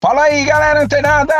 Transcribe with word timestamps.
Fala 0.00 0.22
aí, 0.22 0.44
galera 0.44 0.84
antenada! 0.84 1.34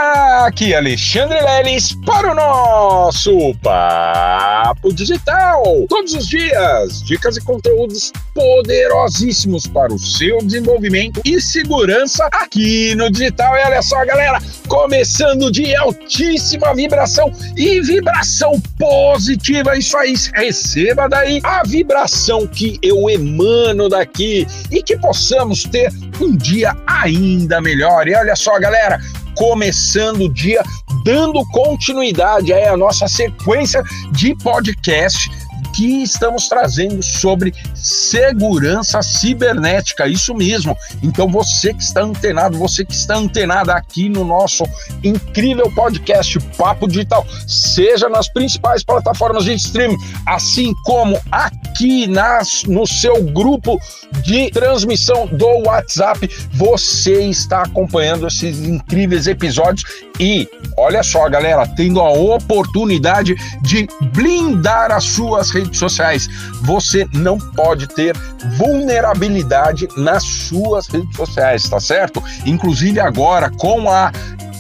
Aqui 0.45 0.73
é 0.73 0.79
Alexandre 0.79 1.41
Leles 1.41 1.95
para 2.05 2.33
o 2.33 2.35
nosso 2.35 3.55
Papo 3.63 4.93
Digital. 4.93 5.63
Todos 5.89 6.13
os 6.15 6.27
dias, 6.27 7.01
dicas 7.05 7.37
e 7.37 7.41
conteúdos 7.45 8.13
poderosíssimos 8.35 9.69
para 9.69 9.95
o 9.95 9.99
seu 10.01 10.39
desenvolvimento 10.39 11.21
e 11.25 11.41
segurança 11.41 12.29
aqui 12.33 12.97
no 12.97 13.09
digital. 13.09 13.57
E 13.57 13.65
olha 13.65 13.81
só, 13.81 14.05
galera, 14.05 14.41
começando 14.67 15.53
de 15.53 15.77
altíssima 15.77 16.75
vibração 16.75 17.31
e 17.57 17.81
vibração 17.81 18.61
positiva. 18.77 19.79
Isso 19.79 19.97
aí, 19.97 20.15
receba 20.35 21.09
daí 21.09 21.41
a 21.45 21.63
vibração 21.65 22.45
que 22.45 22.77
eu 22.83 23.09
emano 23.09 23.89
daqui 23.89 24.45
e 24.69 24.83
que 24.83 24.99
possamos 24.99 25.63
ter 25.63 25.93
um 26.21 26.37
dia 26.37 26.77
ainda 26.87 27.61
melhor. 27.61 28.09
E 28.09 28.17
olha 28.17 28.35
só, 28.35 28.48
só, 28.49 28.59
galera, 28.59 28.99
começando 29.37 30.23
o 30.23 30.33
dia, 30.33 30.63
dando 31.05 31.45
continuidade 31.49 32.51
aí 32.51 32.65
à 32.65 32.79
nossa 32.79 33.07
sequência 33.07 33.83
de 34.11 34.35
podcast 34.37 35.31
que 35.79 36.03
estamos 36.03 36.49
trazendo 36.49 37.01
sobre 37.05 37.55
segurança 37.73 39.01
cibernética, 39.01 40.09
isso 40.09 40.35
mesmo. 40.35 40.77
Então 41.05 41.29
você 41.29 41.73
que 41.73 41.85
está 41.85 42.03
antenado, 42.03 42.59
você 42.59 42.85
que 42.85 42.93
está 42.93 43.15
antenado 43.15 43.71
aqui 43.71 44.09
no 44.09 44.25
nosso 44.25 44.65
incrível 45.05 45.71
podcast 45.77 46.41
Papo 46.57 46.89
Digital, 46.89 47.25
seja 47.47 48.09
nas 48.09 48.29
principais 48.29 48.83
plataformas 48.83 49.45
de 49.45 49.55
streaming, 49.55 49.97
assim 50.27 50.75
como 50.85 51.17
aqui 51.31 52.09
nas, 52.09 52.65
no 52.65 52.85
seu 52.85 53.23
grupo 53.27 53.81
de 54.25 54.51
transmissão 54.51 55.29
do 55.29 55.47
WhatsApp, 55.65 56.29
você 56.55 57.23
está 57.23 57.63
acompanhando 57.63 58.27
esses 58.27 58.59
incríveis 58.67 59.29
episódios 59.29 59.85
e 60.19 60.49
olha 60.77 61.05
só, 61.05 61.29
galera, 61.29 61.65
tendo 61.69 62.01
a 62.01 62.11
oportunidade 62.11 63.37
de 63.63 63.87
blindar 64.13 64.91
as 64.91 65.05
suas 65.05 65.51
redes 65.51 65.68
redes 65.69 65.79
sociais. 65.79 66.29
Você 66.63 67.07
não 67.13 67.39
pode 67.39 67.87
ter 67.87 68.17
vulnerabilidade 68.57 69.89
nas 69.97 70.25
suas 70.25 70.87
redes 70.89 71.17
sociais, 71.17 71.69
tá 71.69 71.79
certo? 71.79 72.23
Inclusive 72.45 72.99
agora 72.99 73.51
com 73.51 73.91
a 73.91 74.11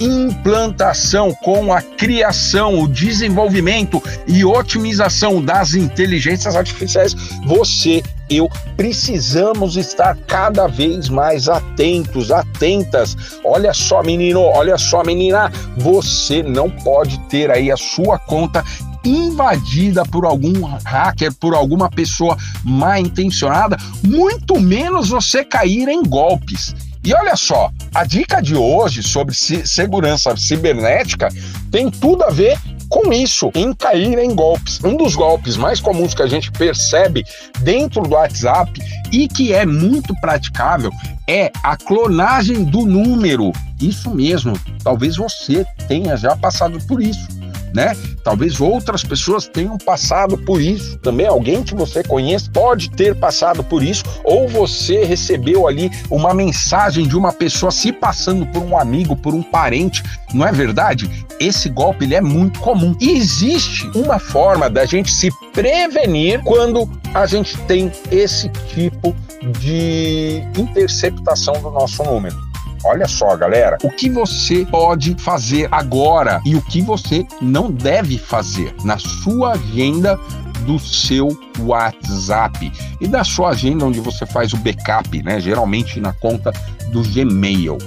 implantação, 0.01 1.35
com 1.35 1.73
a 1.73 1.83
criação, 1.83 2.81
o 2.81 2.89
desenvolvimento 2.89 4.03
e 4.27 4.45
otimização 4.45 5.43
das 5.43 5.75
inteligências 5.75 6.55
artificiais, 6.55 7.15
você 7.47 8.03
eu 8.31 8.49
precisamos 8.77 9.77
estar 9.77 10.17
cada 10.27 10.67
vez 10.67 11.09
mais 11.09 11.49
atentos, 11.49 12.31
atentas. 12.31 13.17
Olha 13.43 13.73
só, 13.73 14.03
menino, 14.03 14.43
olha 14.43 14.77
só, 14.77 15.03
menina, 15.03 15.51
você 15.79 16.43
não 16.43 16.71
pode 16.71 17.19
ter 17.29 17.51
aí 17.51 17.71
a 17.73 17.77
sua 17.77 18.19
conta 18.19 18.63
invadida 19.05 20.05
por 20.05 20.25
algum 20.25 20.65
hacker, 20.85 21.33
por 21.35 21.55
alguma 21.55 21.91
pessoa 21.91 22.37
mal 22.65 22.99
intencionada, 22.99 23.77
muito 24.03 24.61
menos 24.61 25.09
você 25.09 25.45
cair 25.45 25.89
em 25.89 26.03
golpes. 26.03 26.75
E 27.05 27.15
olha 27.15 27.37
só, 27.37 27.71
a 27.95 28.05
dica 28.05 28.41
de 28.41 28.55
hoje 28.55 29.03
sobre 29.03 29.35
segurança 29.35 30.37
cibernética 30.37 31.29
tem 31.71 31.91
tudo 31.91 32.25
a 32.25 32.31
ver 32.31 32.59
com 32.89 33.13
isso, 33.13 33.51
em 33.55 33.73
cair 33.73 34.19
em 34.19 34.35
golpes. 34.35 34.83
Um 34.83 34.97
dos 34.97 35.15
golpes 35.15 35.57
mais 35.57 35.81
comuns 35.81 36.15
que 36.15 36.23
a 36.23 36.27
gente 36.27 36.51
percebe 36.51 37.25
dentro 37.61 38.03
do 38.03 38.15
WhatsApp 38.15 38.73
e 39.13 39.29
que 39.29 39.53
é 39.53 39.65
muito 39.65 40.15
praticável 40.21 40.91
é 41.27 41.53
a 41.63 41.77
clonagem 41.77 42.65
do 42.65 42.85
número. 42.85 43.53
Isso 43.81 44.11
mesmo, 44.11 44.59
talvez 44.83 45.17
você 45.17 45.67
tenha 45.87 46.17
já 46.17 46.35
passado 46.37 46.79
por 46.87 47.03
isso 47.03 47.38
né? 47.75 47.97
Talvez 48.23 48.61
outras 48.61 49.03
pessoas 49.03 49.47
tenham 49.47 49.79
passado 49.79 50.37
por 50.39 50.61
isso 50.61 50.99
também. 50.99 51.27
Alguém 51.27 51.63
que 51.63 51.75
você 51.75 52.03
conhece 52.03 52.51
pode 52.51 52.91
ter 52.91 53.15
passado 53.15 53.63
por 53.65 53.83
isso, 53.83 54.05
ou 54.25 54.49
você 54.49 55.05
recebeu 55.05 55.67
ali 55.67 55.91
uma 56.11 56.35
mensagem 56.35 57.07
de 57.07 57.17
uma 57.17 57.33
pessoa 57.33 57.71
se 57.71 57.93
passando 57.93 58.47
por 58.47 58.63
um 58.63 58.79
amigo, 58.79 59.17
por 59.17 59.35
um 59.35 59.43
parente, 59.43 60.03
não 60.33 60.47
é 60.47 60.53
verdade? 60.53 61.09
Esse 61.41 61.69
golpe 61.69 62.05
ele 62.05 62.15
é 62.15 62.21
muito 62.21 62.59
comum. 62.61 62.97
E 63.01 63.13
existe 63.13 63.89
uma 63.95 64.19
forma 64.19 64.69
da 64.69 64.85
gente 64.85 65.13
se 65.13 65.31
prevenir 65.53 66.43
quando 66.43 66.89
a 67.15 67.27
gente 67.27 67.57
tem 67.63 67.91
esse 68.11 68.49
tipo 68.75 69.15
de 69.61 70.43
interceptação 70.57 71.55
do 71.55 71.71
nosso 71.71 72.03
número. 72.03 72.48
Olha 72.85 73.09
só, 73.09 73.37
galera, 73.37 73.77
o 73.83 73.91
que 73.91 74.09
você 74.09 74.65
pode 74.65 75.15
fazer 75.19 75.69
agora 75.71 76.41
e 76.45 76.55
o 76.55 76.63
que 76.63 76.81
você 76.81 77.27
não 77.41 77.71
deve 77.71 78.19
fazer 78.19 78.75
na 78.85 78.99
sua 78.99 79.53
agenda 79.53 80.19
do 80.65 80.79
seu 80.79 81.29
WhatsApp 81.61 82.71
e 83.01 83.09
da 83.09 83.25
sua 83.25 83.51
agenda 83.51 83.87
onde 83.87 84.01
você 84.01 84.25
faz 84.27 84.53
o 84.53 84.57
backup, 84.59 85.23
né? 85.23 85.41
Geralmente 85.41 86.01
na 86.01 86.13
conta 86.13 86.53
do 86.93 87.03
Gmail. 87.03 87.79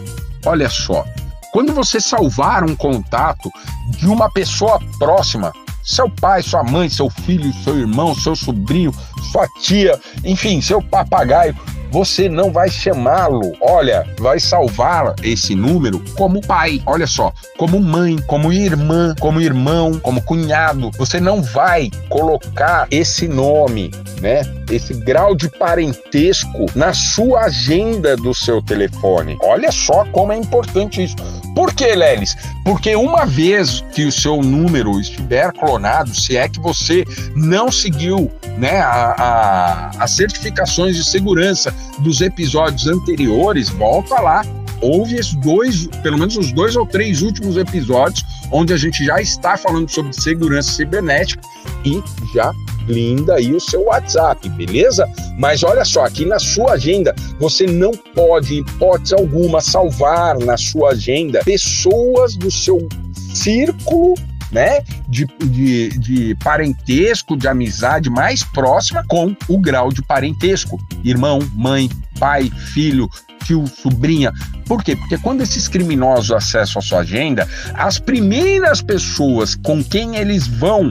Olha 0.46 0.70
só, 0.70 1.06
quando 1.54 1.74
você 1.74 2.02
salvar 2.02 2.64
um 2.64 2.76
contato 2.76 3.52
de 3.98 4.08
uma 4.08 4.30
pessoa 4.32 4.80
próxima, 4.98 5.54
seu 5.84 6.10
pai, 6.10 6.42
sua 6.42 6.64
mãe, 6.64 6.90
seu 6.90 7.10
filho, 7.10 7.54
seu 7.64 7.78
irmão, 7.78 8.16
seu 8.16 8.36
sobrinho, 8.36 8.94
sua 9.32 9.48
tia, 9.62 10.00
enfim, 10.24 10.62
seu 10.62 10.82
papagaio, 10.82 11.56
você 11.92 12.30
não 12.30 12.52
vai 12.52 12.70
chamá-lo, 12.70 13.54
olha, 13.60 14.06
vai 14.18 14.40
salvar 14.40 15.14
esse 15.22 15.54
número 15.54 16.02
como 16.16 16.40
pai, 16.42 16.82
olha 16.86 17.06
só, 17.06 17.34
como 17.58 17.80
mãe, 17.82 18.18
como 18.28 18.54
irmã, 18.54 19.14
como 19.20 19.42
irmão, 19.42 20.00
como 20.00 20.22
cunhado. 20.24 20.90
Você 20.98 21.20
não 21.20 21.42
vai 21.42 21.92
colocar 22.10 22.88
esse 22.90 23.28
nome, 23.28 23.92
né? 24.22 24.42
Esse 24.70 24.94
grau 24.94 25.36
de 25.36 25.50
parentesco 25.50 26.68
na 26.76 26.94
sua 26.94 27.42
agenda 27.42 28.16
do 28.16 28.34
seu 28.34 28.62
telefone. 28.62 29.38
Olha 29.42 29.72
só 29.72 30.06
como 30.06 30.32
é 30.32 30.38
importante 30.38 31.04
isso. 31.04 31.16
Por 31.56 31.74
que, 31.74 31.94
Lelis? 31.96 32.38
Porque 32.64 32.96
uma 32.96 33.26
vez 33.26 33.84
que 33.94 34.06
o 34.06 34.12
seu 34.12 34.42
número 34.42 35.00
estiver 35.00 35.52
clonado, 35.54 36.14
se 36.16 36.38
é 36.38 36.48
que 36.48 36.60
você 36.60 37.04
não 37.36 37.72
seguiu 37.72 38.32
né, 38.58 38.80
a, 38.80 39.16
a, 39.18 40.04
as 40.04 40.12
certificações 40.12 40.96
de 40.96 41.04
segurança 41.04 41.74
dos 42.00 42.22
episódios 42.22 42.88
anteriores, 42.88 43.70
volta 43.70 44.20
lá, 44.22 44.46
ouve 44.82 45.20
os 45.20 45.34
dois, 45.36 45.88
pelo 46.02 46.18
menos 46.18 46.38
os 46.38 46.52
dois 46.52 46.76
ou 46.76 46.86
três 46.86 47.22
últimos 47.22 47.58
episódios, 47.58 48.24
onde 48.52 48.74
a 48.74 48.78
gente 48.78 49.04
já 49.06 49.22
está 49.22 49.58
falando 49.58 49.90
sobre 49.90 50.14
segurança 50.14 50.72
cibernética 50.72 51.42
e 51.86 52.02
já 52.34 52.54
blinda 52.86 53.36
aí 53.36 53.54
o 53.54 53.60
seu 53.60 53.86
WhatsApp, 53.86 54.48
beleza? 54.50 55.08
Mas 55.38 55.64
olha 55.64 55.86
só, 55.86 56.06
aqui 56.06 56.26
na 56.26 56.40
sua 56.40 56.74
agenda, 56.74 57.16
você 57.40 57.66
não 57.66 57.92
pode, 57.92 58.60
hipótese 58.60 59.14
alguma, 59.14 59.62
salvar 59.62 60.38
na 60.40 60.58
sua 60.58 60.92
agenda 60.92 61.42
pessoas 61.44 62.36
do 62.36 62.52
seu 62.52 62.88
círculo 63.34 64.16
né, 64.52 64.82
de, 65.08 65.26
de, 65.46 65.90
de, 65.98 66.36
parentesco, 66.44 67.38
de 67.38 67.48
amizade 67.48 68.10
mais 68.10 68.44
próxima 68.44 69.04
com 69.08 69.36
o 69.48 69.58
grau 69.58 69.90
de 69.90 70.02
parentesco. 70.02 70.78
Irmão, 71.04 71.40
mãe, 71.56 71.90
pai, 72.20 72.52
filho, 72.74 73.10
tio, 73.46 73.66
sobrinha. 73.68 74.32
Por 74.66 74.84
quê? 74.84 74.96
Porque 74.96 75.18
quando 75.18 75.42
esses 75.42 75.68
criminosos 75.68 76.32
acessam 76.32 76.80
a 76.80 76.84
sua 76.84 77.00
agenda, 77.00 77.48
as 77.74 77.98
primeiras 77.98 78.82
pessoas 78.82 79.56
com 79.56 79.84
quem 79.84 80.18
eles 80.18 80.48
vão 80.48 80.90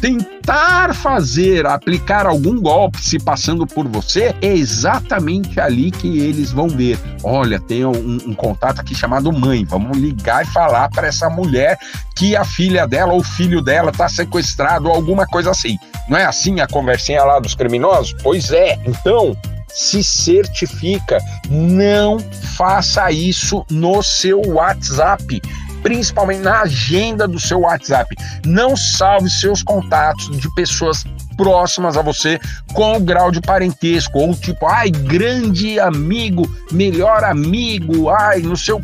tentar 0.00 0.94
fazer, 0.94 1.66
aplicar 1.66 2.26
algum 2.26 2.60
golpe 2.60 3.02
se 3.02 3.18
passando 3.18 3.66
por 3.66 3.88
você, 3.88 4.34
é 4.40 4.54
exatamente 4.54 5.60
ali 5.60 5.90
que 5.90 6.18
eles 6.18 6.52
vão 6.52 6.68
ver. 6.68 6.98
Olha, 7.22 7.58
tem 7.60 7.84
um, 7.84 8.18
um 8.26 8.34
contato 8.34 8.80
aqui 8.80 8.94
chamado 8.94 9.32
mãe. 9.32 9.64
Vamos 9.64 9.96
ligar 9.96 10.44
e 10.44 10.48
falar 10.48 10.88
para 10.90 11.06
essa 11.06 11.28
mulher 11.30 11.78
que 12.16 12.36
a 12.36 12.44
filha 12.44 12.86
dela 12.86 13.12
ou 13.12 13.20
o 13.20 13.24
filho 13.24 13.60
dela 13.60 13.90
está 13.90 14.08
sequestrado 14.08 14.88
ou 14.88 14.94
alguma 14.94 15.26
coisa 15.26 15.50
assim. 15.50 15.78
Não 16.08 16.18
é 16.18 16.24
assim 16.24 16.60
a 16.60 16.66
conversinha 16.66 17.24
lá 17.24 17.38
dos 17.38 17.54
criminosos? 17.54 18.14
Pois 18.22 18.50
é. 18.52 18.78
Então, 18.86 19.36
se 19.68 20.04
certifica, 20.04 21.18
não 21.50 22.18
faça 22.56 23.10
isso 23.10 23.64
no 23.70 24.02
seu 24.02 24.40
WhatsApp 24.40 25.40
principalmente 25.84 26.40
na 26.40 26.62
agenda 26.62 27.28
do 27.28 27.38
seu 27.38 27.60
WhatsApp. 27.60 28.16
Não 28.46 28.74
salve 28.74 29.28
seus 29.28 29.62
contatos 29.62 30.36
de 30.40 30.52
pessoas 30.54 31.04
próximas 31.36 31.96
a 31.96 32.02
você 32.02 32.40
com 32.72 32.96
o 32.96 33.00
grau 33.00 33.30
de 33.30 33.40
parentesco, 33.40 34.18
ou 34.18 34.34
tipo, 34.34 34.66
ai, 34.66 34.90
grande 34.90 35.78
amigo, 35.78 36.50
melhor 36.72 37.22
amigo, 37.22 38.08
ai, 38.08 38.40
no 38.40 38.56
seu. 38.56 38.80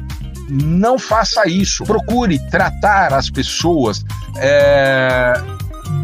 Não 0.51 0.99
faça 0.99 1.49
isso. 1.49 1.85
Procure 1.85 2.39
tratar 2.51 3.15
as 3.15 3.31
pessoas 3.31 4.05
é, 4.37 5.33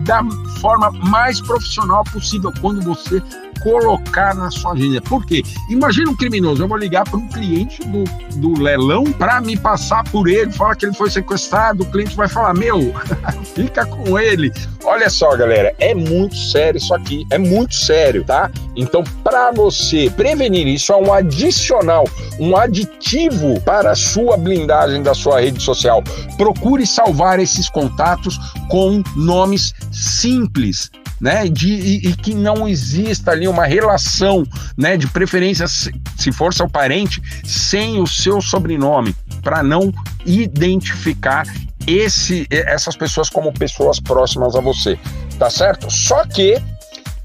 da 0.06 0.22
forma 0.60 0.90
mais 0.92 1.40
profissional 1.42 2.04
possível 2.04 2.52
quando 2.60 2.80
você 2.80 3.20
colocar 3.66 4.32
na 4.32 4.48
sua 4.48 4.74
agenda. 4.74 5.00
Por 5.00 5.26
quê? 5.26 5.42
Imagina 5.68 6.12
um 6.12 6.16
criminoso, 6.16 6.62
eu 6.62 6.68
vou 6.68 6.78
ligar 6.78 7.02
para 7.02 7.18
um 7.18 7.26
cliente 7.26 7.82
do, 7.88 8.04
do 8.36 8.62
leilão 8.62 9.04
para 9.06 9.40
me 9.40 9.56
passar 9.56 10.04
por 10.04 10.28
ele, 10.28 10.52
falar 10.52 10.76
que 10.76 10.86
ele 10.86 10.94
foi 10.94 11.10
sequestrado, 11.10 11.82
o 11.82 11.86
cliente 11.86 12.14
vai 12.14 12.28
falar, 12.28 12.54
meu, 12.54 12.94
fica 13.56 13.84
com 13.84 14.16
ele. 14.16 14.52
Olha 14.84 15.10
só, 15.10 15.36
galera, 15.36 15.74
é 15.80 15.92
muito 15.96 16.36
sério 16.36 16.78
isso 16.78 16.94
aqui, 16.94 17.26
é 17.28 17.38
muito 17.38 17.74
sério, 17.74 18.22
tá? 18.22 18.48
Então, 18.76 19.02
para 19.24 19.50
você 19.50 20.08
prevenir 20.10 20.68
isso, 20.68 20.92
é 20.92 20.96
um 20.96 21.12
adicional, 21.12 22.08
um 22.38 22.56
aditivo 22.56 23.60
para 23.62 23.90
a 23.90 23.96
sua 23.96 24.36
blindagem 24.36 25.02
da 25.02 25.12
sua 25.12 25.40
rede 25.40 25.60
social. 25.60 26.04
Procure 26.36 26.86
salvar 26.86 27.40
esses 27.40 27.68
contatos 27.68 28.38
com 28.68 29.02
nomes 29.16 29.74
simples, 29.90 30.88
né, 31.20 31.48
de, 31.48 31.72
e, 31.72 32.08
e, 32.08 32.16
que 32.16 32.34
não 32.34 32.68
exista 32.68 33.30
ali 33.30 33.48
uma 33.48 33.66
relação, 33.66 34.44
né, 34.76 34.96
de 34.96 35.06
preferência, 35.06 35.66
se 35.68 36.32
for 36.32 36.52
seu 36.52 36.68
parente, 36.68 37.22
sem 37.44 38.00
o 38.00 38.06
seu 38.06 38.40
sobrenome, 38.40 39.14
para 39.42 39.62
não 39.62 39.92
identificar 40.24 41.44
esse, 41.86 42.46
essas 42.50 42.96
pessoas 42.96 43.30
como 43.30 43.52
pessoas 43.52 44.00
próximas 44.00 44.54
a 44.56 44.60
você, 44.60 44.98
tá 45.38 45.48
certo? 45.48 45.90
Só 45.90 46.24
que 46.26 46.60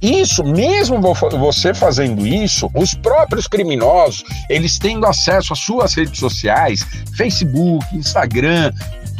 isso, 0.01 0.43
mesmo 0.43 0.99
você 0.99 1.75
fazendo 1.75 2.25
isso, 2.25 2.69
os 2.73 2.95
próprios 2.95 3.47
criminosos, 3.47 4.23
eles 4.49 4.79
tendo 4.79 5.05
acesso 5.05 5.53
às 5.53 5.59
suas 5.59 5.93
redes 5.93 6.19
sociais, 6.19 6.83
Facebook, 7.15 7.85
Instagram, 7.95 8.71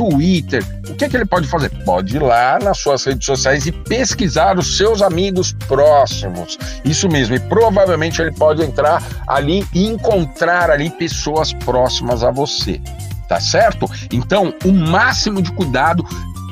Twitter, 0.01 0.65
o 0.89 0.95
que, 0.95 1.07
que 1.07 1.15
ele 1.15 1.25
pode 1.25 1.47
fazer? 1.47 1.69
Pode 1.85 2.15
ir 2.15 2.19
lá 2.23 2.57
nas 2.57 2.79
suas 2.79 3.03
redes 3.05 3.23
sociais 3.23 3.67
e 3.67 3.71
pesquisar 3.71 4.57
os 4.57 4.77
seus 4.77 4.99
amigos 4.99 5.53
próximos. 5.67 6.57
Isso 6.83 7.07
mesmo, 7.07 7.35
e 7.35 7.39
provavelmente 7.39 8.19
ele 8.19 8.31
pode 8.31 8.63
entrar 8.63 9.03
ali 9.27 9.63
e 9.71 9.85
encontrar 9.85 10.71
ali 10.71 10.89
pessoas 10.89 11.53
próximas 11.53 12.23
a 12.23 12.31
você. 12.31 12.81
Tá 13.29 13.39
certo? 13.39 13.89
Então, 14.11 14.53
o 14.65 14.71
máximo 14.71 15.39
de 15.39 15.51
cuidado 15.51 16.03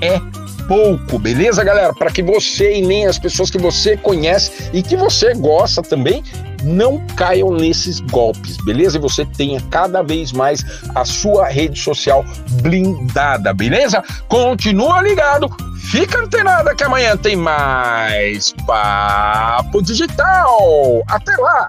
é 0.02 0.22
pouco, 0.68 1.18
beleza, 1.18 1.64
galera? 1.64 1.92
Para 1.92 2.12
que 2.12 2.22
você 2.22 2.78
e 2.78 2.82
nem 2.84 3.08
as 3.08 3.18
pessoas 3.18 3.50
que 3.50 3.58
você 3.58 3.98
conhece 3.98 4.70
e 4.72 4.84
que 4.84 4.96
você 4.96 5.34
gosta 5.34 5.82
também 5.82 6.24
não 6.64 7.00
caiam 7.16 7.52
nesses 7.52 8.00
golpes, 8.00 8.58
beleza? 8.58 8.98
E 8.98 9.02
você 9.02 9.26
tenha 9.26 9.62
cada 9.70 10.02
vez 10.02 10.32
mais 10.32 10.64
a 10.96 11.04
sua 11.06 11.48
rede 11.48 11.80
social 11.80 12.24
blindada, 12.62 13.54
beleza? 13.54 14.04
Continua 14.28 15.02
ligado, 15.02 15.50
fica 15.90 16.20
antenada 16.20 16.76
que 16.76 16.84
amanhã 16.84 17.18
tem 17.18 17.36
mais 17.36 18.54
Papo 18.66 19.82
Digital. 19.82 21.04
Até 21.08 21.36
lá! 21.38 21.68